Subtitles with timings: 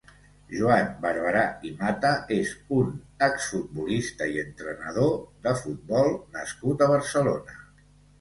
[0.51, 1.41] Joan Barbarà
[1.71, 2.87] i Mata és un
[3.27, 5.13] exfutbolista i entrenador
[5.49, 7.59] de futbol nascut a Barcelona.